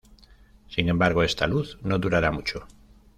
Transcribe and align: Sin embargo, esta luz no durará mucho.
Sin 0.67 0.89
embargo, 0.89 1.21
esta 1.21 1.45
luz 1.45 1.77
no 1.83 1.99
durará 1.99 2.31
mucho. 2.31 2.65